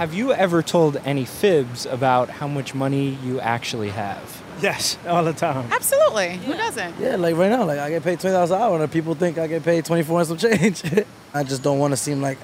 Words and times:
Have 0.00 0.14
you 0.14 0.32
ever 0.32 0.62
told 0.62 0.96
any 1.04 1.26
fibs 1.26 1.84
about 1.84 2.30
how 2.30 2.48
much 2.48 2.74
money 2.74 3.18
you 3.22 3.38
actually 3.38 3.90
have? 3.90 4.42
Yes, 4.62 4.96
all 5.06 5.22
the 5.22 5.34
time. 5.34 5.70
Absolutely. 5.70 6.38
Who 6.38 6.54
doesn't? 6.54 6.98
Yeah, 6.98 7.16
like 7.16 7.36
right 7.36 7.50
now, 7.50 7.66
like 7.66 7.78
I 7.78 7.90
get 7.90 8.02
paid 8.02 8.18
twenty 8.18 8.32
dollars 8.32 8.50
an 8.50 8.62
hour, 8.62 8.82
and 8.82 8.90
people 8.90 9.14
think 9.14 9.36
I 9.36 9.46
get 9.46 9.62
paid 9.62 9.84
twenty 9.84 10.02
four 10.02 10.20
and 10.20 10.26
some 10.26 10.38
change. 10.38 10.82
I 11.34 11.42
just 11.42 11.62
don't 11.62 11.78
want 11.78 11.92
to 11.92 11.98
seem 11.98 12.22
like 12.22 12.38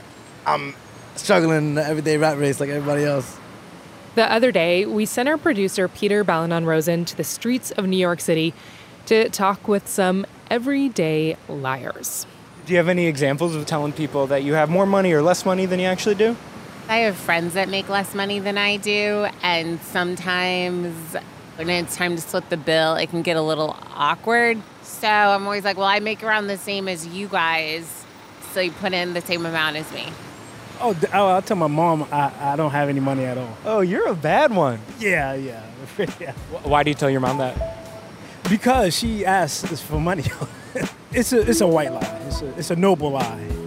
I'm 0.45 0.75
struggling 1.15 1.57
in 1.57 1.75
the 1.77 1.87
everyday 1.87 2.19
rat 2.19 2.37
race 2.37 2.61
like 2.61 2.69
everybody 2.69 3.05
else. 3.05 3.39
The 4.17 4.31
other 4.31 4.53
day, 4.53 4.85
we 4.85 5.07
sent 5.07 5.27
our 5.27 5.39
producer 5.39 5.89
Peter 5.89 6.25
Balonon 6.25 6.67
Rosen 6.67 7.07
to 7.07 7.17
the 7.17 7.25
streets 7.25 7.71
of 7.71 7.87
New 7.87 7.97
York 7.97 8.21
City 8.21 8.53
to 9.07 9.31
talk 9.31 9.67
with 9.67 9.89
some 9.89 10.27
everyday 10.51 11.39
liars. 11.49 12.27
Do 12.67 12.75
you 12.75 12.77
have 12.77 12.91
any 12.91 13.07
examples 13.07 13.55
of 13.55 13.65
telling 13.65 13.95
people 13.95 14.27
that 14.27 14.43
you 14.43 14.53
have 14.53 14.69
more 14.69 14.85
money 14.85 15.15
or 15.15 15.23
less 15.23 15.47
money 15.47 15.65
than 15.65 15.81
you 15.81 15.87
actually 15.87 16.17
do? 16.17 16.37
I 16.89 16.99
have 16.99 17.17
friends 17.17 17.55
that 17.55 17.69
make 17.69 17.89
less 17.89 18.15
money 18.15 18.39
than 18.39 18.57
I 18.57 18.77
do, 18.77 19.27
and 19.43 19.81
sometimes 19.81 21.17
when 21.57 21.69
it's 21.69 21.97
time 21.97 22.15
to 22.15 22.23
split 22.23 22.49
the 22.49 22.57
bill, 22.57 22.95
it 22.95 23.11
can 23.11 23.23
get 23.23 23.37
a 23.37 23.43
little 23.43 23.77
awkward. 23.93 24.63
So 24.83 25.09
I'm 25.09 25.45
always 25.45 25.65
like, 25.65 25.77
well, 25.77 25.87
I 25.87 25.99
make 25.99 26.23
around 26.23 26.47
the 26.47 26.57
same 26.57 26.87
as 26.87 27.05
you 27.05 27.27
guys, 27.27 28.05
so 28.53 28.61
you 28.61 28.71
put 28.71 28.93
in 28.93 29.15
the 29.15 29.21
same 29.21 29.45
amount 29.45 29.77
as 29.77 29.91
me. 29.93 30.07
Oh, 30.81 30.97
oh, 31.13 31.27
I'll 31.29 31.43
tell 31.43 31.57
my 31.57 31.67
mom 31.67 32.07
I, 32.13 32.33
I 32.53 32.57
don't 32.57 32.71
have 32.71 32.89
any 32.89 33.01
money 33.01 33.25
at 33.25 33.37
all. 33.37 33.57
Oh, 33.65 33.81
you're 33.81 34.07
a 34.07 34.15
bad 34.15 34.55
one. 34.55 34.79
Yeah, 35.01 35.35
yeah, 35.35 35.65
yeah. 36.21 36.33
Why 36.63 36.85
do 36.85 36.91
you 36.91 36.95
tell 36.95 37.11
your 37.11 37.21
mom 37.21 37.39
that? 37.39 37.79
Because 38.49 38.97
she 38.97 39.27
asks 39.27 39.81
for 39.81 39.99
money. 40.01 40.25
it's 41.13 41.33
a 41.33 41.41
it's 41.41 41.63
a 41.63 41.67
white 41.67 41.93
lie. 41.93 42.21
It's 42.27 42.43
a 42.43 42.59
it's 42.59 42.71
a 42.71 42.77
noble 42.77 43.11
lie. 43.11 43.66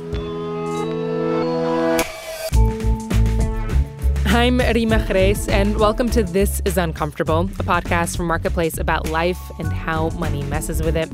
I'm 4.32 4.60
Reema 4.60 5.04
Khrais, 5.08 5.50
and 5.50 5.80
welcome 5.80 6.08
to 6.12 6.22
This 6.22 6.62
is 6.64 6.78
Uncomfortable, 6.78 7.40
a 7.40 7.64
podcast 7.64 8.16
from 8.16 8.28
Marketplace 8.28 8.78
about 8.78 9.10
life 9.10 9.40
and 9.58 9.74
how 9.74 10.10
money 10.12 10.44
messes 10.44 10.84
with 10.84 10.96
it. 10.96 11.10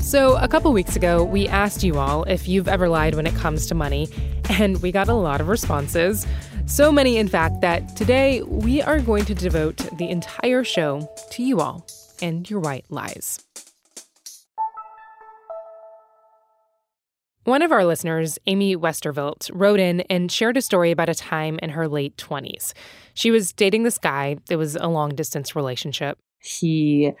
So, 0.00 0.36
a 0.38 0.48
couple 0.48 0.72
weeks 0.72 0.96
ago, 0.96 1.22
we 1.22 1.46
asked 1.48 1.84
you 1.84 1.98
all 1.98 2.24
if 2.24 2.48
you've 2.48 2.66
ever 2.66 2.88
lied 2.88 3.14
when 3.14 3.26
it 3.26 3.34
comes 3.34 3.66
to 3.66 3.74
money, 3.74 4.08
and 4.48 4.80
we 4.80 4.90
got 4.90 5.08
a 5.08 5.14
lot 5.14 5.42
of 5.42 5.48
responses. 5.48 6.26
So 6.64 6.90
many, 6.90 7.18
in 7.18 7.28
fact, 7.28 7.60
that 7.60 7.94
today 7.94 8.40
we 8.42 8.80
are 8.80 9.00
going 9.00 9.26
to 9.26 9.34
devote 9.34 9.76
the 9.98 10.08
entire 10.08 10.64
show 10.64 11.06
to 11.32 11.42
you 11.42 11.60
all 11.60 11.86
and 12.22 12.48
your 12.48 12.60
white 12.60 12.86
lies. 12.88 13.44
One 17.46 17.62
of 17.62 17.70
our 17.70 17.84
listeners, 17.84 18.40
Amy 18.48 18.74
Westervelt, 18.74 19.52
wrote 19.54 19.78
in 19.78 20.00
and 20.10 20.32
shared 20.32 20.56
a 20.56 20.60
story 20.60 20.90
about 20.90 21.08
a 21.08 21.14
time 21.14 21.60
in 21.62 21.70
her 21.70 21.86
late 21.86 22.16
20s. 22.16 22.72
She 23.14 23.30
was 23.30 23.52
dating 23.52 23.84
this 23.84 23.98
guy, 23.98 24.38
it 24.50 24.56
was 24.56 24.74
a 24.74 24.88
long 24.88 25.10
distance 25.10 25.54
relationship. 25.54 26.18
He 26.40 27.12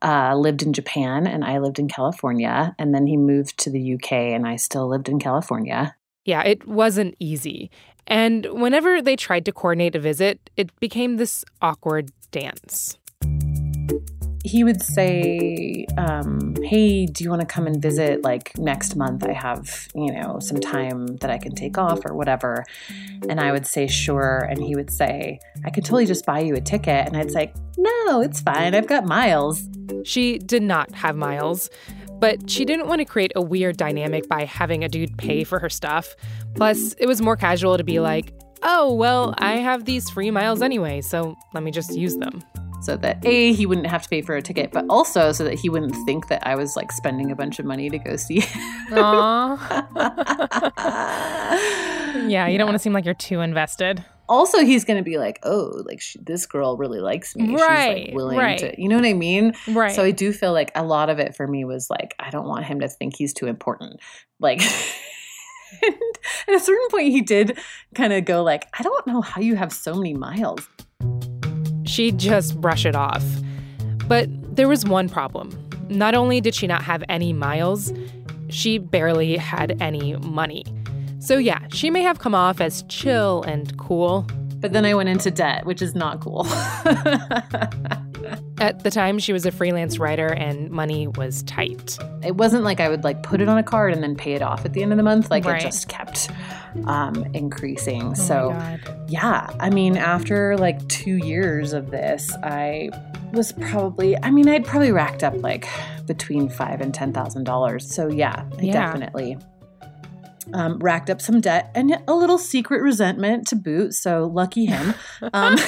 uh, 0.00 0.36
lived 0.36 0.62
in 0.62 0.74
Japan 0.74 1.26
and 1.26 1.44
I 1.44 1.58
lived 1.58 1.80
in 1.80 1.88
California. 1.88 2.72
And 2.78 2.94
then 2.94 3.08
he 3.08 3.16
moved 3.16 3.58
to 3.58 3.70
the 3.70 3.94
UK 3.94 4.12
and 4.12 4.46
I 4.46 4.54
still 4.54 4.86
lived 4.86 5.08
in 5.08 5.18
California. 5.18 5.96
Yeah, 6.24 6.44
it 6.44 6.68
wasn't 6.68 7.16
easy. 7.18 7.68
And 8.06 8.46
whenever 8.52 9.02
they 9.02 9.16
tried 9.16 9.44
to 9.46 9.52
coordinate 9.52 9.96
a 9.96 9.98
visit, 9.98 10.50
it 10.56 10.70
became 10.78 11.16
this 11.16 11.44
awkward 11.60 12.12
dance. 12.30 12.96
He 14.44 14.62
would 14.62 14.82
say, 14.82 15.86
um, 15.96 16.54
Hey, 16.62 17.06
do 17.06 17.24
you 17.24 17.30
want 17.30 17.40
to 17.40 17.46
come 17.46 17.66
and 17.66 17.80
visit 17.80 18.22
like 18.22 18.56
next 18.58 18.94
month? 18.94 19.24
I 19.24 19.32
have, 19.32 19.88
you 19.94 20.12
know, 20.12 20.38
some 20.40 20.60
time 20.60 21.16
that 21.16 21.30
I 21.30 21.38
can 21.38 21.54
take 21.54 21.78
off 21.78 22.04
or 22.04 22.14
whatever. 22.14 22.64
And 23.28 23.40
I 23.40 23.52
would 23.52 23.66
say, 23.66 23.86
Sure. 23.86 24.46
And 24.48 24.62
he 24.62 24.76
would 24.76 24.90
say, 24.90 25.40
I 25.64 25.70
could 25.70 25.84
totally 25.84 26.06
just 26.06 26.26
buy 26.26 26.40
you 26.40 26.54
a 26.54 26.60
ticket. 26.60 27.06
And 27.06 27.16
I'd 27.16 27.30
say, 27.30 27.52
No, 27.78 28.20
it's 28.20 28.40
fine. 28.40 28.74
I've 28.74 28.86
got 28.86 29.04
miles. 29.04 29.66
She 30.04 30.38
did 30.38 30.62
not 30.62 30.94
have 30.94 31.16
miles, 31.16 31.70
but 32.20 32.48
she 32.48 32.64
didn't 32.64 32.86
want 32.86 33.00
to 33.00 33.04
create 33.04 33.32
a 33.34 33.42
weird 33.42 33.76
dynamic 33.76 34.28
by 34.28 34.44
having 34.44 34.84
a 34.84 34.88
dude 34.88 35.16
pay 35.18 35.44
for 35.44 35.58
her 35.58 35.70
stuff. 35.70 36.14
Plus, 36.54 36.92
it 36.94 37.06
was 37.06 37.20
more 37.20 37.36
casual 37.36 37.76
to 37.76 37.84
be 37.84 38.00
like, 38.00 38.32
oh, 38.62 38.92
well, 38.94 39.34
I 39.38 39.56
have 39.56 39.84
these 39.84 40.08
free 40.10 40.30
miles 40.30 40.62
anyway, 40.62 41.00
so 41.00 41.36
let 41.52 41.62
me 41.62 41.70
just 41.70 41.94
use 41.94 42.16
them. 42.16 42.42
So 42.84 42.96
that 42.98 43.24
A, 43.24 43.52
he 43.54 43.64
wouldn't 43.66 43.86
have 43.86 44.02
to 44.02 44.08
pay 44.08 44.20
for 44.22 44.36
a 44.36 44.42
ticket, 44.42 44.70
but 44.72 44.84
also 44.90 45.32
so 45.32 45.42
that 45.44 45.54
he 45.54 45.68
wouldn't 45.70 45.94
think 46.04 46.28
that 46.28 46.46
I 46.46 46.54
was 46.54 46.76
like 46.76 46.92
spending 46.92 47.30
a 47.30 47.34
bunch 47.36 47.58
of 47.58 47.64
money 47.64 47.88
to 47.88 47.98
go 47.98 48.16
see 48.16 48.40
him. 48.40 48.60
Aww. 48.90 49.58
yeah, 52.28 52.46
you 52.46 52.58
don't 52.58 52.66
want 52.66 52.74
to 52.74 52.78
seem 52.82 52.92
like 52.92 53.04
you're 53.04 53.14
too 53.14 53.40
invested. 53.40 54.04
also 54.28 54.58
he's 54.64 54.84
going 54.84 54.96
to 54.96 55.02
be 55.02 55.18
like 55.18 55.38
oh 55.42 55.82
like 55.86 56.00
she, 56.00 56.18
this 56.22 56.46
girl 56.46 56.76
really 56.78 57.00
likes 57.00 57.36
me 57.36 57.48
she's 57.48 57.60
Right, 57.60 58.06
like 58.06 58.14
willing 58.14 58.38
right. 58.38 58.58
to 58.58 58.80
you 58.80 58.88
know 58.88 58.96
what 58.96 59.04
i 59.04 59.12
mean 59.12 59.52
Right. 59.68 59.94
so 59.94 60.02
i 60.02 60.10
do 60.12 60.32
feel 60.32 60.52
like 60.52 60.70
a 60.74 60.82
lot 60.82 61.10
of 61.10 61.18
it 61.18 61.36
for 61.36 61.46
me 61.46 61.64
was 61.66 61.90
like 61.90 62.14
i 62.18 62.30
don't 62.30 62.46
want 62.48 62.64
him 62.64 62.80
to 62.80 62.88
think 62.88 63.16
he's 63.16 63.34
too 63.34 63.46
important 63.48 64.00
like 64.40 64.62
and 65.82 65.94
at 66.48 66.54
a 66.54 66.60
certain 66.60 66.88
point 66.90 67.08
he 67.12 67.20
did 67.20 67.58
kind 67.94 68.14
of 68.14 68.24
go 68.24 68.42
like 68.42 68.66
i 68.78 68.82
don't 68.82 69.06
know 69.06 69.20
how 69.20 69.42
you 69.42 69.56
have 69.56 69.72
so 69.74 69.94
many 69.94 70.14
miles 70.14 70.66
She'd 71.94 72.18
just 72.18 72.60
brush 72.60 72.84
it 72.84 72.96
off. 72.96 73.24
But 74.08 74.28
there 74.56 74.68
was 74.68 74.84
one 74.84 75.08
problem. 75.08 75.56
Not 75.88 76.14
only 76.14 76.40
did 76.40 76.54
she 76.54 76.66
not 76.66 76.82
have 76.82 77.04
any 77.08 77.32
miles, 77.32 77.92
she 78.48 78.78
barely 78.78 79.36
had 79.36 79.76
any 79.80 80.16
money. 80.16 80.64
So, 81.20 81.38
yeah, 81.38 81.60
she 81.68 81.90
may 81.90 82.02
have 82.02 82.18
come 82.18 82.34
off 82.34 82.60
as 82.60 82.82
chill 82.88 83.42
and 83.44 83.76
cool. 83.78 84.26
but 84.60 84.72
then 84.72 84.84
i 84.86 84.94
went 84.94 85.08
into 85.10 85.30
debt 85.30 85.66
which 85.66 85.82
is 85.82 85.94
not 85.94 86.20
cool 86.20 86.46
At 88.60 88.82
the 88.84 88.90
time, 88.90 89.18
she 89.18 89.32
was 89.32 89.44
a 89.44 89.50
freelance 89.50 89.98
writer 89.98 90.28
and 90.28 90.70
money 90.70 91.08
was 91.08 91.42
tight. 91.42 91.98
it 92.22 92.36
wasn't 92.36 92.64
like 92.64 92.80
i 92.80 92.88
would 92.88 93.04
like 93.04 93.22
put 93.22 93.40
it 93.42 93.48
on 93.48 93.58
a 93.58 93.62
card 93.62 93.92
and 93.92 94.02
then 94.02 94.14
pay 94.16 94.32
it 94.32 94.40
off 94.42 94.64
at 94.64 94.72
the 94.72 94.82
end 94.82 94.92
of 94.92 94.96
the 94.96 95.02
month 95.02 95.30
like 95.30 95.44
Right. 95.44 95.60
it 95.60 95.64
just 95.66 95.88
kept 95.88 96.30
um 96.86 97.26
increasing 97.34 98.02
Oh 98.02 98.14
so. 98.14 98.50
Yeah 99.14 99.48
i 99.60 99.70
mean 99.70 99.96
after 99.96 100.56
like 100.56 100.78
two 100.88 101.16
years 101.18 101.72
of 101.72 101.90
this 101.90 102.32
i 102.42 102.90
was 103.32 103.52
probably 103.52 104.16
i 104.24 104.30
mean 104.30 104.48
i'd 104.48 104.64
probably 104.64 104.90
racked 104.90 105.22
up 105.22 105.34
like 105.42 105.66
between 106.06 106.48
five 106.48 106.80
and 106.80 106.92
ten 106.92 107.12
thousand 107.12 107.44
dollars 107.44 107.82
so 107.94 108.08
yeah 108.08 108.44
i 108.58 108.62
Yeah. 108.62 108.72
definitely 108.72 109.36
um, 110.52 110.78
racked 110.80 111.08
up 111.10 111.20
some 111.22 111.40
debt 111.40 111.70
and 111.74 111.96
a 112.06 112.14
little 112.14 112.38
secret 112.38 112.82
resentment 112.82 113.46
to 113.48 113.56
boot 113.56 113.94
so 113.94 114.30
lucky 114.34 114.66
him 114.66 114.94
um, 115.32 115.56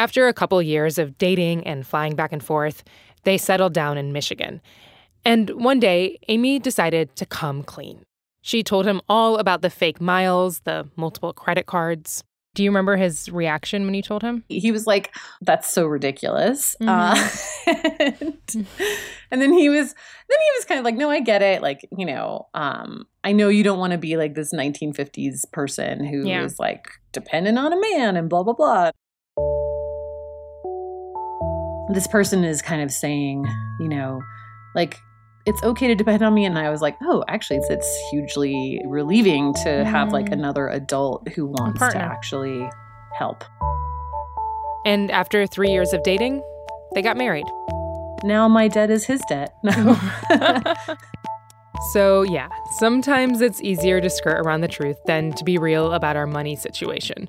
After 0.00 0.28
a 0.28 0.32
couple 0.32 0.62
years 0.62 0.96
of 0.98 1.18
dating 1.18 1.66
and 1.66 1.84
flying 1.84 2.14
back 2.14 2.32
and 2.32 2.40
forth, 2.42 2.84
they 3.24 3.36
settled 3.36 3.72
down 3.74 3.98
in 3.98 4.12
Michigan. 4.12 4.60
And 5.24 5.50
one 5.50 5.80
day, 5.80 6.18
Amy 6.28 6.60
decided 6.60 7.16
to 7.16 7.26
come 7.26 7.64
clean. 7.64 8.04
She 8.42 8.62
told 8.62 8.86
him 8.86 9.00
all 9.08 9.36
about 9.38 9.62
the 9.62 9.70
fake 9.70 10.00
miles, 10.00 10.60
the 10.60 10.88
multiple 10.96 11.32
credit 11.32 11.66
cards. 11.66 12.22
Do 12.54 12.64
you 12.64 12.70
remember 12.70 12.96
his 12.96 13.28
reaction 13.28 13.84
when 13.84 13.94
you 13.94 14.02
told 14.02 14.22
him? 14.22 14.42
he 14.48 14.72
was 14.72 14.84
like 14.86 15.14
that's 15.42 15.70
so 15.70 15.86
ridiculous 15.86 16.74
Mhm. 16.80 16.88
uh, 16.88 18.08
and, 18.56 18.66
and 19.30 19.40
then 19.42 19.52
he 19.52 19.68
was 19.68 19.94
then 19.94 20.38
he 20.40 20.50
was 20.56 20.64
kind 20.64 20.78
of 20.78 20.84
like 20.84 20.96
no 20.96 21.08
i 21.10 21.20
get 21.20 21.40
it 21.42 21.62
like 21.62 21.86
you 21.96 22.04
know 22.06 22.48
um 22.54 23.04
i 23.22 23.30
know 23.32 23.48
you 23.48 23.62
don't 23.62 23.78
want 23.78 23.92
to 23.92 23.98
be 23.98 24.16
like 24.16 24.34
this 24.34 24.52
1950s 24.52 25.44
person 25.52 26.04
who 26.04 26.20
is 26.20 26.26
Yeah. 26.26 26.48
like 26.58 26.88
dependent 27.12 27.58
on 27.58 27.72
a 27.72 27.80
man 27.80 28.16
and 28.16 28.28
blah 28.28 28.42
blah 28.42 28.54
blah 28.54 28.90
this 31.90 32.06
person 32.08 32.42
is 32.44 32.60
kind 32.60 32.82
of 32.82 32.90
saying 32.90 33.44
you 33.80 33.88
know 33.88 34.20
like 34.74 34.98
it's 35.48 35.62
okay 35.62 35.86
to 35.88 35.94
depend 35.94 36.22
on 36.22 36.32
me 36.34 36.44
and 36.44 36.58
i 36.58 36.68
was 36.70 36.80
like 36.82 36.96
oh 37.02 37.24
actually 37.28 37.56
it's, 37.56 37.70
it's 37.70 37.90
hugely 38.10 38.80
relieving 38.86 39.54
to 39.54 39.84
have 39.84 40.12
like 40.12 40.26
Mhm. 40.26 40.32
another 40.32 40.68
adult 40.68 41.26
who 41.34 41.46
wants 41.46 41.80
to 41.80 41.96
actually 41.96 42.68
help 43.18 43.42
And 44.84 45.10
after 45.10 45.46
three 45.46 45.70
years 45.70 45.92
of 45.92 46.02
dating, 46.02 46.42
they 46.94 47.02
got 47.02 47.16
married. 47.16 47.46
now 48.24 48.48
my 48.48 48.68
debt 48.68 48.90
is 48.90 49.04
his 49.04 49.20
debt. 49.28 49.50
No. 49.64 49.96
So, 51.92 52.22
yeah, 52.22 52.48
sometimes 52.78 53.40
it's 53.40 53.60
easier 53.62 54.00
to 54.00 54.10
skirt 54.10 54.40
around 54.44 54.62
the 54.62 54.68
truth 54.68 54.96
than 55.06 55.32
to 55.34 55.44
be 55.44 55.58
real 55.58 55.92
about 55.92 56.16
our 56.16 56.26
money 56.26 56.56
situation, 56.56 57.28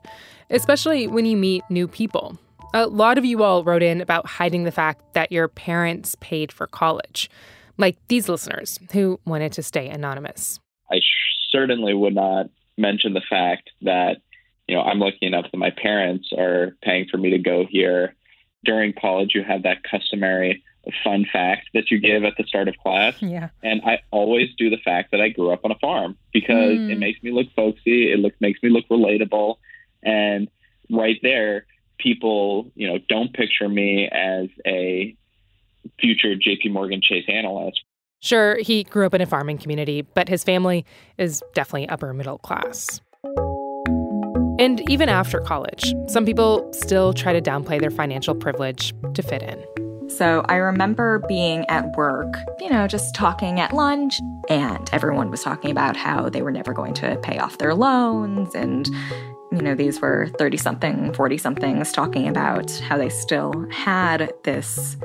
especially 0.50 1.06
when 1.08 1.26
you 1.28 1.38
meet 1.38 1.64
new 1.70 1.88
people. 1.88 2.38
A 2.74 2.88
lot 2.88 3.18
of 3.20 3.26
you 3.26 3.44
all 3.44 3.64
wrote 3.64 3.84
in 3.84 4.02
about 4.02 4.26
hiding 4.26 4.64
the 4.64 4.72
fact 4.72 5.02
that 5.14 5.32
your 5.32 5.48
parents 5.48 6.16
paid 6.20 6.52
for 6.52 6.66
college, 6.66 7.30
like 7.80 7.98
these 8.10 8.30
listeners 8.30 8.80
who 8.92 9.20
wanted 9.26 9.52
to 9.54 9.64
stay 9.64 9.90
anonymous. 9.90 10.60
I 10.92 11.00
sh- 11.00 11.50
certainly 11.50 11.94
would 11.96 12.14
not 12.14 12.50
mention 12.78 13.14
the 13.14 13.22
fact 13.28 13.72
that, 13.82 14.18
you 14.68 14.76
know, 14.76 14.82
I'm 14.82 15.00
lucky 15.00 15.26
enough 15.26 15.46
that 15.52 15.58
my 15.58 15.72
parents 15.72 16.30
are 16.38 16.76
paying 16.84 17.08
for 17.10 17.18
me 17.18 17.32
to 17.32 17.40
go 17.40 17.66
here. 17.68 18.14
During 18.66 18.94
college, 18.94 19.32
you 19.34 19.44
have 19.44 19.64
that 19.64 19.84
customary 19.84 20.64
fun 21.04 21.26
fact 21.32 21.70
that 21.74 21.92
you 21.92 22.00
give 22.00 22.24
at 22.24 22.34
the 22.38 22.44
start 22.44 22.68
of 22.68 22.76
class. 22.78 23.16
Yeah. 23.22 23.50
And 23.64 23.82
I 23.86 24.00
always 24.12 24.50
do 24.58 24.70
the 24.70 24.78
fact 24.84 25.12
that 25.12 25.22
I 25.22 25.30
grew 25.30 25.52
up 25.52 25.62
on 25.64 25.72
a 25.72 25.78
farm 25.80 26.18
because 26.34 26.78
Mm. 26.78 26.92
it 26.92 27.00
makes 27.00 27.22
me 27.24 27.32
look 27.32 27.48
folksy. 27.56 28.12
It 28.12 28.20
look, 28.20 28.34
makes 28.42 28.62
me 28.64 28.70
look 28.70 28.88
relatable. 28.90 29.56
And 30.04 30.50
right 30.90 31.20
there, 31.22 31.66
people, 31.98 32.72
you 32.76 32.88
know, 32.88 32.98
don't 33.10 33.34
picture 33.34 33.70
me 33.70 34.08
as 34.08 34.48
a 34.66 35.16
future 36.00 36.36
JP 36.36 36.72
Morgan 36.72 37.02
Chase 37.02 37.26
analyst. 37.28 37.82
Sure, 38.22 38.58
he 38.60 38.84
grew 38.84 39.06
up 39.06 39.14
in 39.14 39.22
a 39.22 39.26
farming 39.26 39.58
community, 39.58 40.02
but 40.02 40.28
his 40.28 40.44
family 40.44 40.86
is 41.18 41.42
definitely 41.54 41.88
upper 41.88 42.14
middle 42.14 42.38
class. 42.40 43.00
And 44.60 44.82
even 44.90 45.08
after 45.08 45.40
college, 45.40 45.94
some 46.08 46.26
people 46.26 46.70
still 46.74 47.14
try 47.14 47.32
to 47.32 47.42
downplay 47.42 47.80
their 47.80 47.92
financial 47.92 48.36
privilege 48.36 48.94
to 49.14 49.22
fit 49.24 49.42
in. 49.42 49.64
So 50.10 50.44
I 50.50 50.56
remember 50.56 51.24
being 51.30 51.66
at 51.70 51.96
work, 51.96 52.34
you 52.60 52.70
know, 52.70 52.86
just 52.88 53.16
talking 53.16 53.62
at 53.62 53.74
lunch, 53.74 54.20
and 54.50 54.90
everyone 54.92 55.32
was 55.32 55.44
talking 55.44 55.72
about 55.72 55.96
how 55.96 56.28
they 56.28 56.42
were 56.42 56.52
never 56.52 56.74
going 56.74 56.94
to 56.96 57.16
pay 57.24 57.38
off 57.38 57.58
their 57.60 57.74
loans. 57.74 58.54
And, 58.54 58.88
you 59.52 59.62
know, 59.62 59.76
these 59.76 60.02
were 60.02 60.28
30 60.38 60.58
something, 60.58 61.14
40 61.14 61.38
somethings 61.38 61.94
talking 61.94 62.28
about 62.28 62.70
how 62.80 62.98
they 62.98 63.10
still 63.10 63.54
had 63.72 64.34
this 64.44 64.98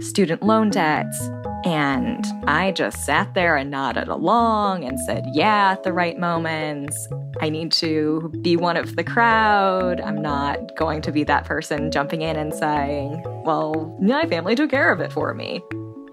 student 0.00 0.42
loan 0.42 0.70
debts. 0.70 1.18
And 1.64 2.24
I 2.46 2.72
just 2.72 3.04
sat 3.04 3.34
there 3.34 3.56
and 3.56 3.70
nodded 3.70 4.08
along 4.08 4.84
and 4.84 5.00
said, 5.00 5.24
yeah, 5.32 5.72
at 5.72 5.82
the 5.82 5.92
right 5.92 6.18
moments. 6.18 7.08
I 7.40 7.48
need 7.48 7.72
to 7.72 8.32
be 8.42 8.56
one 8.56 8.76
of 8.76 8.96
the 8.96 9.04
crowd. 9.04 10.00
I'm 10.00 10.20
not 10.20 10.76
going 10.76 11.02
to 11.02 11.12
be 11.12 11.24
that 11.24 11.44
person 11.44 11.90
jumping 11.90 12.22
in 12.22 12.36
and 12.36 12.54
saying, 12.54 13.22
well, 13.44 13.96
my 14.00 14.26
family 14.26 14.54
took 14.54 14.70
care 14.70 14.92
of 14.92 15.00
it 15.00 15.12
for 15.12 15.34
me. 15.34 15.62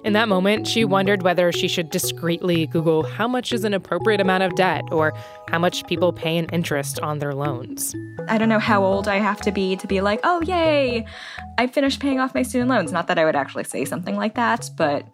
In 0.04 0.12
that 0.14 0.28
moment, 0.28 0.68
she 0.68 0.84
wondered 0.84 1.24
whether 1.24 1.50
she 1.54 1.70
should 1.70 1.90
discreetly 1.90 2.68
Google 2.68 3.04
how 3.04 3.26
much 3.26 3.54
is 3.54 3.64
an 3.64 3.74
appropriate 3.74 4.20
amount 4.20 4.44
of 4.44 4.54
debt 4.56 4.84
or 4.92 5.14
how 5.48 5.60
much 5.60 5.88
people 5.88 6.12
pay 6.12 6.36
in 6.36 6.46
interest 6.48 7.00
on 7.00 7.20
their 7.20 7.34
loans. 7.34 7.96
I 8.28 8.38
don't 8.38 8.50
know 8.50 8.60
how 8.60 8.84
old 8.84 9.08
I 9.08 9.16
have 9.16 9.40
to 9.42 9.52
be 9.52 9.78
to 9.78 9.88
be 9.88 10.02
like, 10.02 10.20
oh, 10.26 10.42
yay, 10.42 11.06
I 11.58 11.68
finished 11.68 12.02
paying 12.02 12.20
off 12.20 12.36
my 12.36 12.44
student 12.44 12.70
loans. 12.70 12.92
Not 12.92 13.08
that 13.08 13.18
I 13.18 13.24
would 13.24 13.38
actually 13.38 13.64
say 13.64 13.86
something 13.86 14.18
like 14.18 14.36
that, 14.36 14.70
but 14.76 15.08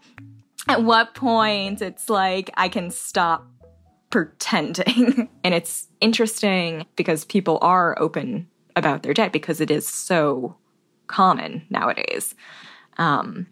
at 0.68 0.84
what 0.84 1.14
point 1.14 1.84
it's 1.84 2.10
like 2.10 2.50
I 2.58 2.68
can 2.68 2.90
stop 2.90 3.48
pretending. 4.10 5.30
and 5.44 5.54
it's 5.54 5.88
interesting 6.02 6.88
because 6.96 7.26
people 7.26 7.60
are 7.62 7.96
open 8.02 8.48
about 8.76 9.04
their 9.04 9.14
debt 9.14 9.34
because 9.34 9.62
it 9.62 9.70
is 9.70 9.88
so 9.88 10.58
common 11.06 11.66
nowadays 11.70 12.34
um, 12.98 13.48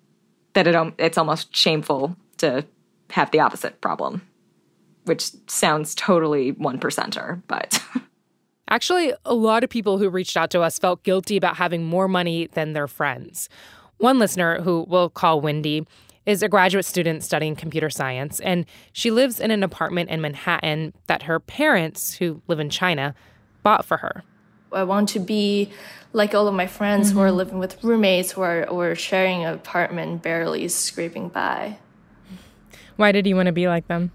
that 0.57 0.65
it, 0.65 0.75
um, 0.75 0.92
it's 0.98 1.19
almost 1.19 1.56
shameful 1.56 2.18
to 2.38 2.65
have 3.12 3.30
the 3.30 3.39
opposite 3.39 3.80
problem, 3.80 4.27
which 5.06 5.30
sounds 5.45 5.94
totally 5.94 6.54
one 6.54 6.80
percenter, 6.80 7.44
but. 7.48 7.80
Actually, 8.68 9.13
a 9.24 9.36
lot 9.36 9.63
of 9.63 9.69
people 9.69 10.00
who 10.00 10.09
reached 10.09 10.36
out 10.36 10.50
to 10.50 10.62
us 10.62 10.80
felt 10.80 11.04
guilty 11.04 11.38
about 11.38 11.57
having 11.57 11.86
more 11.86 12.07
money 12.07 12.48
than 12.54 12.74
their 12.74 12.88
friends. 12.88 13.50
One 13.98 14.18
listener, 14.18 14.59
who 14.63 14.83
we'll 14.89 15.12
call 15.12 15.42
Wendy, 15.42 15.86
is 16.25 16.42
a 16.42 16.50
graduate 16.50 16.86
student 16.86 17.24
studying 17.24 17.56
computer 17.56 17.92
science, 17.92 18.39
and 18.39 18.65
she 18.94 19.12
lives 19.12 19.39
in 19.39 19.51
an 19.51 19.62
apartment 19.62 20.09
in 20.09 20.21
Manhattan 20.21 20.92
that 21.06 21.21
her 21.21 21.39
parents, 21.39 22.15
who 22.15 22.42
live 22.48 22.59
in 22.59 22.71
China, 22.71 23.13
bought 23.62 23.86
for 23.86 23.98
her. 23.98 24.24
I 24.71 24.83
want 24.83 25.09
to 25.09 25.19
be 25.19 25.71
like 26.13 26.33
all 26.33 26.47
of 26.47 26.53
my 26.53 26.67
friends 26.67 27.11
who 27.11 27.19
are 27.19 27.27
mm-hmm. 27.27 27.37
living 27.37 27.59
with 27.59 27.83
roommates 27.83 28.31
who 28.31 28.41
are 28.41 28.67
or 28.67 28.95
sharing 28.95 29.43
an 29.43 29.53
apartment, 29.53 30.21
barely 30.21 30.67
scraping 30.67 31.29
by. 31.29 31.77
Why 32.95 33.11
did 33.11 33.27
you 33.27 33.35
want 33.35 33.47
to 33.47 33.51
be 33.51 33.67
like 33.67 33.87
them? 33.87 34.11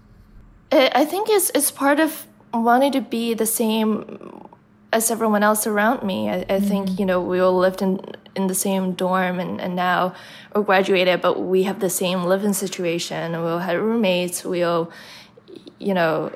I 0.71 0.91
I 0.93 1.05
think 1.05 1.29
it's 1.29 1.49
it's 1.55 1.71
part 1.71 1.99
of 1.99 2.27
wanting 2.53 2.91
to 2.93 3.01
be 3.01 3.33
the 3.33 3.45
same 3.45 4.47
as 4.91 5.09
everyone 5.09 5.41
else 5.43 5.65
around 5.65 6.03
me. 6.03 6.29
I, 6.29 6.45
I 6.49 6.59
think 6.59 6.89
mm-hmm. 6.89 6.99
you 6.99 7.05
know 7.05 7.21
we 7.21 7.39
all 7.39 7.57
lived 7.57 7.81
in 7.81 7.99
in 8.35 8.47
the 8.47 8.55
same 8.55 8.93
dorm, 8.93 9.39
and, 9.39 9.61
and 9.61 9.75
now 9.75 10.13
we're 10.55 10.63
graduated, 10.63 11.21
but 11.21 11.41
we 11.41 11.63
have 11.63 11.79
the 11.79 11.89
same 11.89 12.23
living 12.23 12.53
situation. 12.53 13.31
We 13.31 13.37
all 13.37 13.59
had 13.59 13.77
roommates. 13.77 14.43
We 14.43 14.63
all, 14.63 14.91
you 15.79 15.93
know, 15.93 16.31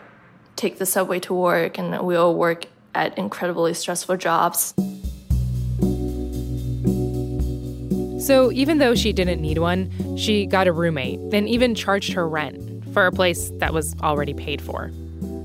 take 0.56 0.78
the 0.78 0.86
subway 0.86 1.20
to 1.22 1.34
work, 1.34 1.78
and 1.78 2.00
we 2.06 2.16
all 2.16 2.36
work 2.36 2.68
at 2.98 3.18
incredibly 3.18 3.74
stressful 3.74 4.18
jobs. 4.18 4.74
So 8.26 8.52
even 8.52 8.80
though 8.80 8.96
she 8.96 9.14
didn't 9.14 9.40
need 9.40 9.60
one, 9.60 10.18
she 10.18 10.46
got 10.48 10.68
a 10.68 10.74
roommate, 10.74 11.20
then 11.30 11.48
even 11.48 11.76
charged 11.76 12.12
her 12.14 12.28
rent 12.28 12.84
for 12.94 13.06
a 13.06 13.12
place 13.12 13.52
that 13.60 13.74
was 13.74 13.96
already 14.02 14.34
paid 14.34 14.62
for. 14.62 14.92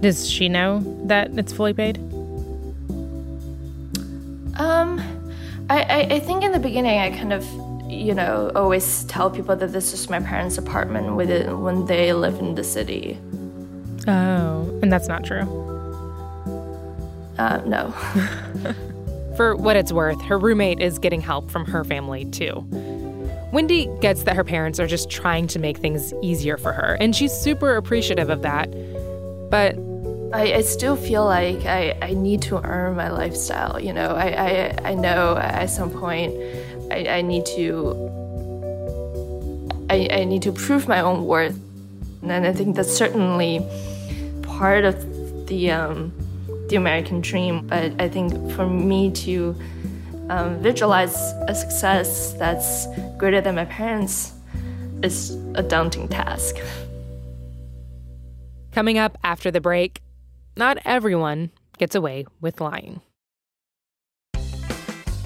Does 0.00 0.28
she 0.28 0.48
know 0.48 0.82
that 1.04 1.30
it's 1.38 1.52
fully 1.52 1.74
paid? 1.74 1.98
Um, 4.56 4.98
I, 5.70 5.82
I, 5.82 5.98
I 6.14 6.18
think 6.18 6.42
in 6.42 6.52
the 6.52 6.58
beginning 6.58 6.98
I 6.98 7.10
kind 7.10 7.32
of, 7.32 7.46
you 7.88 8.14
know, 8.14 8.50
always 8.56 9.04
tell 9.04 9.30
people 9.30 9.54
that 9.54 9.72
this 9.72 9.92
is 9.92 10.10
my 10.10 10.18
parents' 10.18 10.58
apartment 10.58 11.14
with 11.14 11.30
it 11.30 11.56
when 11.56 11.86
they 11.86 12.12
live 12.12 12.38
in 12.40 12.54
the 12.56 12.64
city. 12.64 13.18
Oh, 14.08 14.80
and 14.82 14.90
that's 14.90 15.06
not 15.06 15.24
true. 15.24 15.61
Uh, 17.38 17.60
no. 17.66 17.90
For 19.36 19.56
what 19.56 19.76
it's 19.76 19.92
worth, 19.92 20.20
her 20.22 20.38
roommate 20.38 20.80
is 20.80 20.98
getting 20.98 21.22
help 21.22 21.50
from 21.50 21.64
her 21.64 21.84
family 21.84 22.26
too. 22.26 22.66
Wendy 23.50 23.88
gets 24.00 24.24
that 24.24 24.36
her 24.36 24.44
parents 24.44 24.78
are 24.78 24.86
just 24.86 25.10
trying 25.10 25.46
to 25.48 25.58
make 25.58 25.78
things 25.78 26.12
easier 26.22 26.58
for 26.58 26.72
her, 26.72 26.96
and 27.00 27.16
she's 27.16 27.32
super 27.32 27.76
appreciative 27.76 28.28
of 28.28 28.42
that. 28.42 28.70
But 29.50 29.76
I, 30.34 30.54
I 30.54 30.60
still 30.62 30.96
feel 30.96 31.24
like 31.24 31.64
I, 31.64 31.96
I 32.02 32.14
need 32.14 32.42
to 32.42 32.62
earn 32.62 32.96
my 32.96 33.10
lifestyle. 33.10 33.80
You 33.80 33.92
know, 33.92 34.08
I, 34.14 34.28
I, 34.28 34.78
I 34.90 34.94
know 34.94 35.36
at 35.36 35.66
some 35.66 35.90
point 35.90 36.34
I, 36.90 37.06
I 37.08 37.22
need 37.22 37.46
to 37.56 38.10
I, 39.90 40.08
I 40.10 40.24
need 40.24 40.42
to 40.42 40.52
prove 40.52 40.88
my 40.88 41.00
own 41.00 41.26
worth. 41.26 41.58
And 42.22 42.46
I 42.46 42.52
think 42.54 42.76
that's 42.76 42.92
certainly 42.92 43.60
part 44.42 44.84
of 44.84 45.46
the 45.48 45.70
um, 45.70 46.12
the 46.72 46.78
American 46.78 47.20
dream. 47.20 47.66
But 47.66 48.00
I 48.00 48.08
think 48.08 48.32
for 48.52 48.66
me 48.66 49.12
to 49.26 49.54
um, 50.30 50.58
visualize 50.62 51.14
a 51.46 51.54
success 51.54 52.32
that's 52.32 52.86
greater 53.18 53.40
than 53.40 53.54
my 53.54 53.66
parents 53.66 54.32
is 55.02 55.36
a 55.54 55.62
daunting 55.62 56.08
task. 56.08 56.56
coming 58.72 58.96
up 58.96 59.18
after 59.22 59.50
the 59.50 59.60
break, 59.60 60.00
not 60.56 60.78
everyone 60.86 61.50
gets 61.76 61.94
away 61.94 62.24
with 62.40 62.58
lying. 62.60 63.02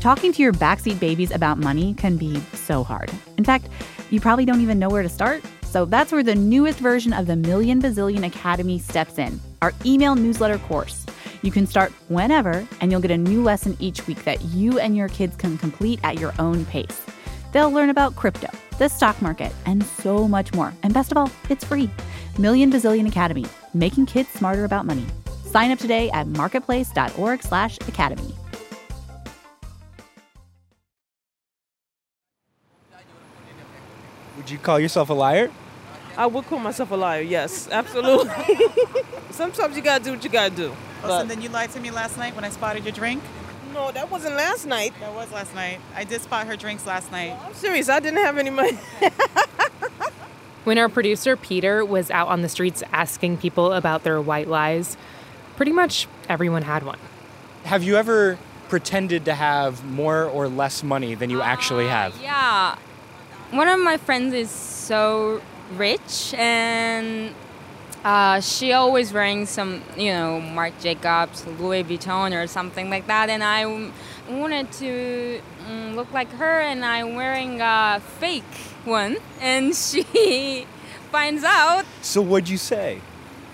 Talking 0.01 0.33
to 0.33 0.43
your 0.43 0.53
backseat 0.53 0.99
babies 0.99 1.31
about 1.31 1.59
money 1.59 1.95
can 1.95 2.17
be 2.17 2.41
so 2.55 2.83
hard. 2.83 3.11
In 3.39 3.45
fact, 3.45 3.69
you 4.11 4.21
probably 4.21 4.45
don't 4.45 4.61
even 4.61 4.81
know 4.81 4.89
where 4.89 5.03
to 5.03 5.09
start. 5.09 5.45
So 5.63 5.85
that's 5.85 6.11
where 6.11 6.23
the 6.23 6.35
newest 6.35 6.79
version 6.81 7.13
of 7.13 7.27
the 7.27 7.37
Million 7.37 7.81
Bazillion 7.81 8.25
Academy 8.27 8.79
steps 8.79 9.19
in 9.19 9.41
our 9.63 9.73
email 9.85 10.17
newsletter 10.17 10.59
course. 10.59 11.07
You 11.47 11.53
can 11.53 11.69
start 11.69 11.93
whenever, 12.09 12.67
and 12.81 12.91
you'll 12.91 13.01
get 13.01 13.13
a 13.13 13.17
new 13.17 13.41
lesson 13.41 13.77
each 13.79 14.05
week 14.09 14.25
that 14.25 14.43
you 14.47 14.81
and 14.81 14.97
your 14.97 15.07
kids 15.07 15.37
can 15.37 15.57
complete 15.57 16.01
at 16.03 16.19
your 16.19 16.35
own 16.41 16.65
pace. 16.65 17.01
They'll 17.53 17.71
learn 17.71 17.91
about 17.91 18.17
crypto, 18.17 18.49
the 18.79 18.89
stock 18.89 19.23
market, 19.23 19.53
and 19.65 19.85
so 19.85 20.27
much 20.27 20.53
more. 20.55 20.75
And 20.83 20.93
best 20.93 21.13
of 21.13 21.19
all, 21.19 21.31
it's 21.49 21.65
free. 21.65 21.89
Million 22.37 22.73
Bazillion 22.73 23.07
Academy, 23.07 23.47
making 23.75 24.07
kids 24.07 24.29
smarter 24.31 24.65
about 24.65 24.87
money. 24.87 25.07
Sign 25.45 25.71
up 25.71 25.79
today 25.79 26.11
at 26.11 26.27
marketplace.org/academy. 26.27 28.35
Would 34.37 34.51
you 34.51 34.59
call 34.59 34.81
yourself 34.81 35.11
a 35.11 35.15
liar? 35.15 35.53
I 36.17 36.27
would 36.27 36.45
call 36.47 36.59
myself 36.59 36.91
a 36.91 36.97
liar. 36.97 37.21
Yes, 37.21 37.69
absolutely. 37.71 38.35
Sometimes 39.31 39.77
you 39.77 39.83
gotta 39.83 40.03
do 40.03 40.11
what 40.11 40.25
you 40.25 40.31
gotta 40.31 40.53
do. 40.53 40.75
So 41.09 41.25
then 41.25 41.43
you 41.43 41.49
lied 41.49 41.71
to 41.73 41.81
me 41.81 41.91
last 41.91 42.17
night 42.17 42.35
when 42.35 42.45
I 42.45 42.51
spotted 42.51 42.85
your 42.85 42.93
drink? 42.93 43.23
No, 43.73 43.91
that 43.93 44.11
wasn't 44.11 44.37
last 44.37 44.67
night. 44.67 44.95
That 45.01 45.15
was 45.15 45.31
last 45.33 45.55
night. 45.55 45.81
I 45.95 46.05
did 46.05 46.21
spot 46.23 46.47
her 46.47 46.57
drinks 46.57 46.87
last 46.87 47.13
night. 47.13 47.37
I'm 47.45 47.55
serious. 47.55 47.89
I 47.89 48.01
didn't 48.01 48.25
have 48.25 48.39
any 48.39 48.51
money. 48.51 48.79
When 50.67 50.79
our 50.79 50.89
producer 50.89 51.37
Peter 51.37 51.85
was 51.85 52.11
out 52.11 52.27
on 52.27 52.43
the 52.43 52.49
streets 52.49 52.83
asking 52.93 53.37
people 53.37 53.73
about 53.73 54.03
their 54.03 54.21
white 54.21 54.49
lies, 54.49 54.97
pretty 55.55 55.71
much 55.71 56.09
everyone 56.29 56.63
had 56.63 56.83
one. 56.83 56.99
Have 57.63 57.85
you 57.85 57.97
ever 57.97 58.37
pretended 58.69 59.27
to 59.27 59.35
have 59.35 59.85
more 59.85 60.25
or 60.25 60.49
less 60.49 60.83
money 60.83 61.15
than 61.15 61.31
you 61.31 61.41
actually 61.41 61.87
uh, 61.87 61.91
have? 61.91 62.21
Yeah. 62.21 62.75
One 63.53 63.69
of 63.69 63.79
my 63.79 63.97
friends 63.97 64.35
is 64.35 64.51
so 64.51 65.41
rich 65.77 66.35
and 66.35 67.33
uh, 68.07 68.41
she 68.41 68.73
always 68.73 69.13
wearing 69.13 69.47
some, 69.47 69.83
you 69.97 70.13
know, 70.13 70.41
Marc 70.41 70.79
Jacobs, 70.79 71.45
Louis 71.59 71.83
Vuitton 71.83 72.41
or 72.41 72.47
something 72.47 72.89
like 72.89 73.09
that. 73.09 73.29
And 73.29 73.43
I 73.43 73.67
wanted 74.31 74.71
to 74.75 75.41
mm, 75.69 75.95
look 75.97 76.13
like 76.13 76.31
her 76.35 76.61
and 76.61 76.85
I'm 76.85 77.17
wearing 77.17 77.61
a 77.61 78.01
fake 78.21 78.45
one, 78.85 79.17
and 79.41 79.75
she 79.89 80.67
finds 81.11 81.43
out, 81.43 81.85
So 82.01 82.23
what'd 82.23 82.49
you 82.49 82.59
say? 82.59 83.01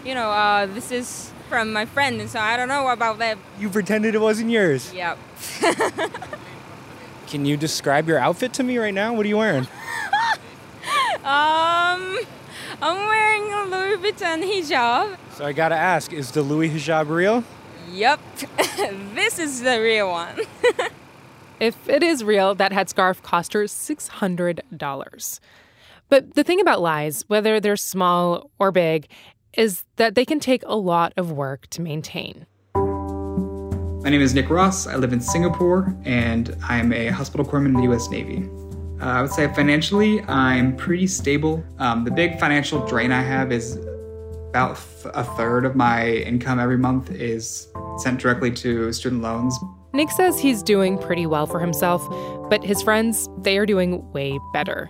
you 0.05 0.15
know, 0.15 0.31
uh, 0.31 0.67
this 0.67 0.91
is 0.93 1.33
from 1.49 1.73
my 1.73 1.87
friend, 1.87 2.21
and 2.21 2.29
so 2.29 2.39
I 2.41 2.57
don't 2.57 2.69
know 2.69 2.89
about 2.89 3.19
that. 3.21 3.39
You 3.59 3.71
pretended 3.71 4.15
it 4.15 4.21
wasn't 4.21 4.51
yours. 4.51 4.93
Yep. 4.93 5.17
Can 7.29 7.47
you 7.47 7.57
describe 7.57 8.07
your 8.09 8.19
outfit 8.19 8.53
to 8.55 8.63
me 8.63 8.77
right 8.79 8.93
now? 8.93 9.15
What 9.15 9.25
are 9.25 9.29
you 9.29 9.39
wearing? 9.39 9.67
Um, 11.25 12.19
I'm 12.83 12.97
wearing 12.97 13.53
a 13.53 13.65
Louis 13.65 13.97
Vuitton 13.97 14.43
hijab. 14.43 15.17
So 15.35 15.47
I 15.47 15.53
gotta 15.53 15.77
ask, 15.77 16.13
is 16.13 16.33
the 16.33 16.43
Louis 16.43 16.69
hijab 16.69 17.09
real? 17.09 17.45
Yep, 17.91 18.21
this 19.15 19.39
is 19.39 19.63
the 19.63 19.81
real 19.81 20.11
one. 20.11 20.41
If 21.61 21.89
it 21.89 22.03
is 22.03 22.25
real, 22.25 22.57
that 22.57 22.73
headscarf 22.73 23.23
cost 23.23 23.53
her 23.53 23.65
$600. 23.67 25.41
But 26.09 26.35
the 26.35 26.43
thing 26.43 26.61
about 26.61 26.81
lies, 26.81 27.23
whether 27.29 27.61
they're 27.61 27.77
small 27.77 28.51
or 28.59 28.73
big, 28.73 29.07
is 29.57 29.85
that 29.95 30.17
they 30.17 30.25
can 30.25 30.41
take 30.41 30.65
a 30.67 30.75
lot 30.75 31.13
of 31.17 31.31
work 31.31 31.69
to 31.69 31.81
maintain. 31.81 32.47
My 32.75 34.11
name 34.11 34.23
is 34.23 34.35
Nick 34.35 34.51
Ross. 34.51 34.89
I 34.89 34.97
live 34.97 35.13
in 35.13 35.21
Singapore 35.21 35.97
and 36.05 36.57
I'm 36.65 36.93
a 36.93 37.11
hospital 37.11 37.47
corpsman 37.47 37.67
in 37.67 37.75
the 37.75 37.93
US 37.93 38.11
Navy. 38.11 38.49
Uh, 39.03 39.07
I 39.07 39.23
would 39.23 39.33
say 39.33 39.53
financially, 39.53 40.23
I'm 40.23 40.77
pretty 40.77 41.09
stable. 41.09 41.65
Um, 41.79 42.05
the 42.05 42.13
big 42.13 42.39
financial 42.39 42.87
drain 42.87 43.11
I 43.11 43.21
have 43.21 43.51
is 43.51 43.75
about 44.51 44.79
th- 45.03 45.13
a 45.15 45.25
third 45.25 45.65
of 45.65 45.75
my 45.75 46.07
income 46.09 46.61
every 46.61 46.79
month 46.79 47.11
is 47.11 47.67
sent 47.99 48.21
directly 48.21 48.53
to 48.53 48.93
student 48.93 49.23
loans. 49.23 49.59
Nick 49.93 50.09
says 50.11 50.39
he's 50.39 50.63
doing 50.63 50.99
pretty 50.99 51.27
well 51.27 51.49
for 51.49 51.59
himself, 51.59 52.01
but 52.49 52.63
his 52.63 52.81
friends, 52.81 53.29
they 53.39 53.59
are 53.59 53.67
doing 53.67 54.09
way 54.13 54.39
better. 54.53 54.89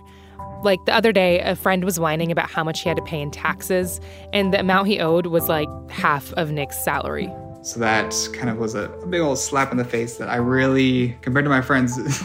Like 0.63 0.85
the 0.85 0.93
other 0.93 1.11
day, 1.11 1.39
a 1.39 1.55
friend 1.55 1.83
was 1.83 1.99
whining 1.99 2.31
about 2.31 2.51
how 2.51 2.63
much 2.63 2.81
he 2.81 2.89
had 2.89 2.97
to 2.97 3.03
pay 3.03 3.19
in 3.19 3.31
taxes, 3.31 3.99
and 4.31 4.53
the 4.53 4.59
amount 4.59 4.89
he 4.89 4.99
owed 4.99 5.25
was 5.25 5.49
like 5.49 5.67
half 5.89 6.31
of 6.33 6.51
Nick's 6.51 6.77
salary. 6.85 7.33
So 7.63 7.79
that 7.79 8.15
kind 8.33 8.49
of 8.49 8.59
was 8.59 8.75
a, 8.75 8.91
a 8.91 9.07
big 9.07 9.21
old 9.21 9.39
slap 9.39 9.71
in 9.71 9.77
the 9.77 9.85
face 9.85 10.17
that 10.17 10.29
I 10.29 10.35
really, 10.35 11.17
compared 11.21 11.45
to 11.45 11.49
my 11.49 11.61
friends, 11.61 11.97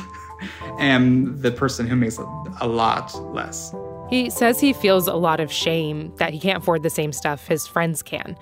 am 0.79 1.41
the 1.41 1.51
person 1.51 1.87
who 1.87 1.97
makes 1.97 2.19
a, 2.19 2.23
a 2.61 2.67
lot 2.67 3.15
less. 3.33 3.75
He 4.09 4.31
says 4.31 4.59
he 4.59 4.73
feels 4.73 5.07
a 5.07 5.15
lot 5.15 5.41
of 5.41 5.53
shame 5.53 6.15
that 6.17 6.33
he 6.33 6.41
can't 6.41 6.63
afford 6.63 6.83
the 6.83 6.91
same 6.91 7.13
stuff 7.13 7.47
his 7.47 7.67
friends 7.67 8.03
can. 8.03 8.37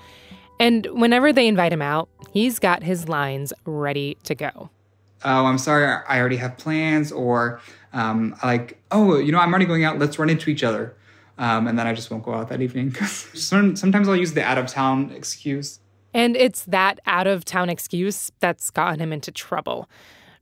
And 0.60 0.86
whenever 0.92 1.32
they 1.32 1.46
invite 1.46 1.72
him 1.72 1.82
out, 1.82 2.08
he's 2.32 2.58
got 2.58 2.82
his 2.82 3.08
lines 3.08 3.52
ready 3.64 4.16
to 4.24 4.34
go. 4.34 4.70
oh, 5.24 5.46
I'm 5.46 5.58
sorry, 5.58 5.86
I 5.86 6.20
already 6.20 6.36
have 6.36 6.56
plans, 6.56 7.10
or 7.10 7.60
um, 7.92 8.36
like, 8.44 8.80
oh, 8.90 9.18
you 9.18 9.32
know, 9.32 9.38
I'm 9.38 9.50
already 9.50 9.64
going 9.64 9.84
out, 9.84 9.98
let's 9.98 10.18
run 10.18 10.30
into 10.30 10.50
each 10.50 10.62
other. 10.62 10.94
Um, 11.38 11.66
and 11.66 11.78
then 11.78 11.86
I 11.86 11.92
just 11.92 12.10
won't 12.10 12.22
go 12.22 12.32
out 12.32 12.48
that 12.48 12.62
evening. 12.62 12.94
Sometimes 12.94 14.08
I'll 14.08 14.16
use 14.16 14.32
the 14.32 14.42
out 14.42 14.56
of 14.56 14.66
town 14.66 15.10
excuse. 15.10 15.80
And 16.14 16.34
it's 16.36 16.64
that 16.64 17.00
out 17.06 17.26
of 17.26 17.44
town 17.44 17.68
excuse 17.68 18.32
that's 18.40 18.70
gotten 18.70 19.00
him 19.00 19.12
into 19.12 19.30
trouble. 19.30 19.88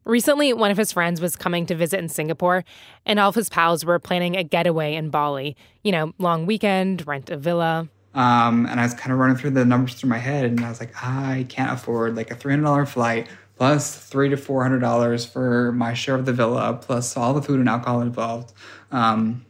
Recently, 0.05 0.53
one 0.53 0.71
of 0.71 0.77
his 0.77 0.93
friends 0.93 1.21
was 1.21 1.35
coming 1.35 1.67
to 1.67 1.75
visit 1.75 1.99
in 1.99 2.09
Singapore, 2.09 2.65
and 3.07 3.19
all 3.19 3.31
of 3.31 3.35
his 3.35 3.49
pals 3.49 3.85
were 3.85 3.99
planning 3.99 4.37
a 4.37 4.45
getaway 4.45 4.95
in 4.95 5.11
Bali. 5.11 5.57
You 5.83 5.93
know, 5.93 6.13
long 6.19 6.47
weekend, 6.47 7.07
rent 7.07 7.31
a 7.31 7.37
villa. 7.37 7.89
Um, 8.15 8.67
and 8.67 8.79
I 8.79 8.85
was 8.85 8.95
kind 8.95 9.13
of 9.13 9.19
running 9.19 9.37
through 9.37 9.51
the 9.51 9.65
numbers 9.65 9.95
through 9.95 10.11
my 10.11 10.19
head, 10.19 10.45
and 10.45 10.65
I 10.65 10.69
was 10.69 10.79
like, 10.79 10.95
I 11.03 11.47
can't 11.49 11.73
afford 11.73 12.17
like 12.17 12.31
a 12.31 12.37
$300 12.37 12.87
flight 12.87 13.29
plus 13.57 13.97
three 13.97 14.29
to 14.29 14.37
$400 14.37 15.29
for 15.29 15.73
my 15.73 15.95
share 15.95 16.15
of 16.15 16.27
the 16.27 16.33
villa, 16.33 16.79
plus 16.81 17.17
all 17.17 17.35
the 17.35 17.43
food 17.43 17.61
and 17.61 17.69
alcohol 17.69 18.01
involved. 18.01 18.53
Um, 18.91 19.45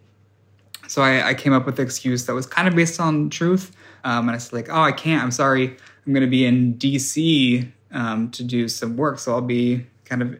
so 0.86 1.02
I, 1.02 1.28
I 1.28 1.34
came 1.34 1.52
up 1.52 1.66
with 1.66 1.76
the 1.76 1.82
excuse 1.82 2.26
that 2.26 2.34
was 2.34 2.46
kind 2.46 2.68
of 2.68 2.74
based 2.74 3.00
on 3.00 3.30
truth. 3.30 3.74
Um, 4.04 4.28
and 4.28 4.36
I 4.36 4.38
said 4.38 4.52
like, 4.52 4.68
oh, 4.68 4.82
I 4.82 4.92
can't. 4.92 5.22
I'm 5.22 5.30
sorry. 5.30 5.76
I'm 6.06 6.12
going 6.12 6.24
to 6.24 6.30
be 6.30 6.44
in 6.44 6.74
DC 6.74 7.66
um, 7.92 8.30
to 8.32 8.44
do 8.44 8.68
some 8.68 8.96
work, 8.96 9.18
so 9.18 9.32
I'll 9.32 9.40
be 9.40 9.86
kind 10.04 10.20
of 10.20 10.38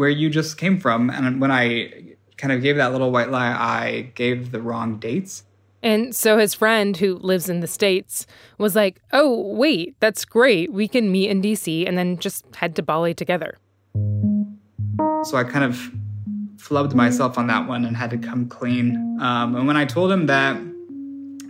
where 0.00 0.08
you 0.08 0.30
just 0.30 0.56
came 0.56 0.80
from. 0.80 1.10
And 1.10 1.42
when 1.42 1.50
I 1.50 1.92
kind 2.38 2.52
of 2.54 2.62
gave 2.62 2.76
that 2.76 2.92
little 2.92 3.10
white 3.10 3.30
lie, 3.30 3.52
I 3.52 4.10
gave 4.14 4.50
the 4.50 4.62
wrong 4.62 4.98
dates. 4.98 5.44
And 5.82 6.16
so 6.16 6.38
his 6.38 6.54
friend, 6.54 6.96
who 6.96 7.16
lives 7.16 7.50
in 7.50 7.60
the 7.60 7.66
States, 7.66 8.26
was 8.56 8.74
like, 8.74 9.02
oh, 9.12 9.54
wait, 9.54 9.96
that's 10.00 10.24
great. 10.24 10.72
We 10.72 10.88
can 10.88 11.12
meet 11.12 11.28
in 11.28 11.42
DC 11.42 11.86
and 11.86 11.98
then 11.98 12.18
just 12.18 12.46
head 12.56 12.76
to 12.76 12.82
Bali 12.82 13.12
together. 13.12 13.58
So 15.24 15.36
I 15.36 15.44
kind 15.44 15.66
of 15.66 15.90
flubbed 16.56 16.94
myself 16.94 17.36
on 17.36 17.48
that 17.48 17.68
one 17.68 17.84
and 17.84 17.94
had 17.94 18.08
to 18.08 18.18
come 18.18 18.48
clean. 18.48 19.18
Um, 19.20 19.54
and 19.54 19.66
when 19.66 19.76
I 19.76 19.84
told 19.84 20.10
him 20.10 20.24
that, 20.28 20.58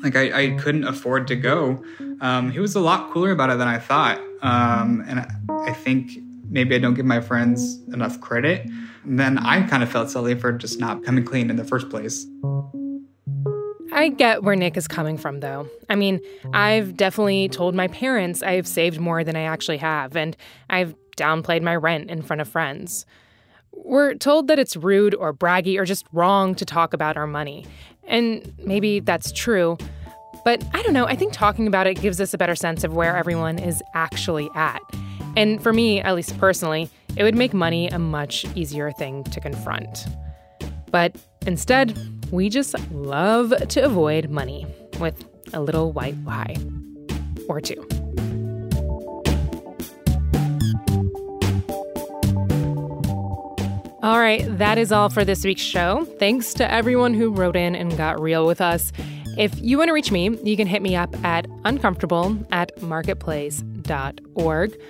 like 0.02 0.16
I, 0.16 0.42
I 0.42 0.50
couldn't 0.58 0.88
afford 0.88 1.28
to 1.28 1.36
go, 1.36 1.84
um, 2.20 2.50
he 2.50 2.58
was 2.58 2.74
a 2.74 2.80
lot 2.80 3.12
cooler 3.12 3.30
about 3.30 3.50
it 3.50 3.58
than 3.58 3.68
I 3.68 3.78
thought. 3.78 4.18
Um, 4.42 5.04
and 5.06 5.20
I, 5.20 5.70
I 5.70 5.72
think 5.72 6.18
maybe 6.50 6.74
I 6.74 6.78
don't 6.78 6.94
give 6.94 7.06
my 7.06 7.20
friends 7.20 7.80
enough 7.92 8.20
credit. 8.20 8.66
And 9.04 9.18
then 9.18 9.38
I 9.38 9.62
kind 9.66 9.82
of 9.82 9.90
felt 9.90 10.10
silly 10.10 10.34
for 10.34 10.52
just 10.52 10.78
not 10.78 11.04
coming 11.04 11.24
clean 11.24 11.48
in 11.48 11.56
the 11.56 11.64
first 11.64 11.88
place. 11.88 12.26
I 13.92 14.08
get 14.08 14.42
where 14.42 14.54
Nick 14.54 14.76
is 14.76 14.86
coming 14.86 15.16
from, 15.16 15.40
though. 15.40 15.68
I 15.88 15.94
mean, 15.96 16.20
I've 16.52 16.96
definitely 16.96 17.48
told 17.48 17.74
my 17.74 17.88
parents 17.88 18.42
I've 18.42 18.66
saved 18.66 19.00
more 19.00 19.24
than 19.24 19.36
I 19.36 19.42
actually 19.42 19.78
have, 19.78 20.16
and 20.16 20.36
I've 20.68 20.94
downplayed 21.16 21.62
my 21.62 21.74
rent 21.76 22.10
in 22.10 22.22
front 22.22 22.40
of 22.40 22.48
friends. 22.48 23.04
We're 23.72 24.14
told 24.14 24.48
that 24.48 24.58
it's 24.58 24.76
rude 24.76 25.14
or 25.14 25.32
braggy 25.32 25.78
or 25.78 25.84
just 25.84 26.06
wrong 26.12 26.54
to 26.56 26.64
talk 26.64 26.92
about 26.92 27.16
our 27.16 27.26
money. 27.26 27.66
And 28.06 28.52
maybe 28.64 29.00
that's 29.00 29.32
true. 29.32 29.76
But 30.44 30.64
I 30.72 30.82
don't 30.82 30.94
know, 30.94 31.06
I 31.06 31.16
think 31.16 31.32
talking 31.32 31.66
about 31.66 31.86
it 31.86 32.00
gives 32.00 32.20
us 32.20 32.32
a 32.32 32.38
better 32.38 32.54
sense 32.54 32.84
of 32.84 32.94
where 32.94 33.16
everyone 33.16 33.58
is 33.58 33.82
actually 33.94 34.48
at. 34.54 34.80
And 35.36 35.62
for 35.62 35.72
me, 35.72 36.00
at 36.00 36.14
least 36.14 36.38
personally, 36.38 36.90
it 37.16 37.22
would 37.22 37.34
make 37.34 37.54
money 37.54 37.88
a 37.88 37.98
much 37.98 38.44
easier 38.54 38.90
thing 38.92 39.24
to 39.24 39.40
confront. 39.40 40.06
But 40.90 41.14
instead, 41.46 41.96
we 42.30 42.48
just 42.48 42.74
love 42.90 43.52
to 43.68 43.80
avoid 43.80 44.30
money 44.30 44.66
with 44.98 45.24
a 45.52 45.60
little 45.60 45.92
white 45.92 46.16
lie 46.24 46.56
or 47.48 47.60
two. 47.60 47.86
All 54.02 54.18
right, 54.18 54.46
that 54.56 54.78
is 54.78 54.92
all 54.92 55.10
for 55.10 55.26
this 55.26 55.44
week's 55.44 55.60
show. 55.60 56.06
Thanks 56.18 56.54
to 56.54 56.72
everyone 56.72 57.12
who 57.12 57.30
wrote 57.30 57.54
in 57.54 57.76
and 57.76 57.94
got 57.98 58.18
real 58.18 58.46
with 58.46 58.62
us. 58.62 58.92
If 59.36 59.60
you 59.60 59.76
want 59.76 59.88
to 59.88 59.92
reach 59.92 60.10
me, 60.10 60.38
you 60.42 60.56
can 60.56 60.66
hit 60.66 60.80
me 60.80 60.96
up 60.96 61.14
at 61.24 61.46
uncomfortable 61.64 62.38
at 62.50 62.80
marketplace.org. 62.80 64.80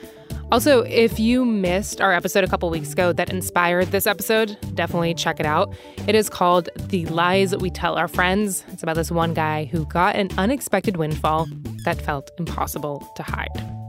Also, 0.53 0.83
if 0.83 1.21
you 1.21 1.45
missed 1.45 2.01
our 2.01 2.13
episode 2.13 2.43
a 2.43 2.49
couple 2.49 2.69
weeks 2.71 2.93
ago 2.93 3.13
that 3.13 3.31
inspired 3.31 3.93
this 3.93 4.07
episode, 4.07 4.57
definitely 4.75 5.15
check 5.15 5.39
it 5.39 5.47
out. 5.47 5.73
It 6.09 6.17
is 6.17 6.29
called 6.29 6.69
The 6.89 7.07
Lies 7.07 7.57
We 7.57 7.71
Tell 7.71 7.97
Our 7.97 8.09
Friends. 8.09 8.65
It's 8.73 8.83
about 8.83 8.97
this 8.97 9.13
one 9.13 9.33
guy 9.33 9.67
who 9.67 9.87
got 9.87 10.17
an 10.17 10.29
unexpected 10.39 10.97
windfall 10.97 11.47
that 11.85 12.03
felt 12.03 12.33
impossible 12.37 13.09
to 13.15 13.23
hide. 13.23 13.80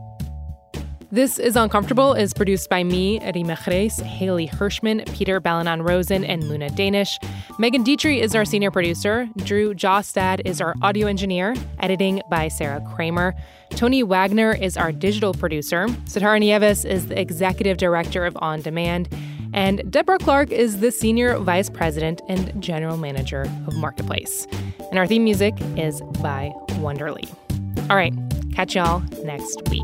This 1.13 1.39
is 1.39 1.58
Uncomfortable 1.58 2.13
is 2.13 2.34
produced 2.34 2.70
by 2.70 2.86
me, 2.86 3.20
Reema 3.20 3.58
Khrais, 3.58 4.01
Hayley 4.01 4.46
Hershman, 4.46 5.03
Peter 5.12 5.41
Balonon 5.41 5.82
Rosen, 5.82 6.24
and 6.24 6.46
Luna 6.46 6.70
Danish. 6.70 7.20
Megan 7.60 7.84
Detrick 7.84 8.22
is 8.22 8.34
our 8.34 8.46
senior 8.46 8.72
producer. 8.72 9.27
Drew 9.39 9.74
Jostad 9.74 10.41
is 10.46 10.62
our 10.62 10.74
audio 10.82 11.08
engineer. 11.08 11.53
Editing 11.80 12.22
by 12.30 12.48
Sarah 12.48 12.82
Kramer. 12.96 13.36
Tony 13.72 14.03
Wagner 14.03 14.53
is 14.53 14.77
our 14.77 14.94
digital 14.94 15.34
producer. 15.34 15.88
Sitara 16.06 16.39
Nieves 16.39 16.86
is 16.86 17.08
the 17.08 17.20
executive 17.20 17.75
director 17.75 18.25
of 18.25 18.38
On 18.39 18.62
Demand. 18.62 19.10
And 19.53 19.91
Deborah 19.91 20.18
Clark 20.18 20.50
is 20.50 20.80
the 20.80 20.94
senior 20.94 21.38
vice 21.39 21.70
president 21.70 22.22
and 22.30 22.63
general 22.63 22.96
manager 22.96 23.41
of 23.68 23.75
Marketplace. 23.75 24.48
And 24.89 24.98
our 24.98 25.08
theme 25.08 25.25
music 25.25 25.56
is 25.75 26.01
by 26.22 26.53
Wonderly. 26.80 27.27
All 27.89 27.98
right, 27.98 28.13
catch 28.53 28.75
y'all 28.75 29.03
next 29.25 29.62
week. 29.70 29.84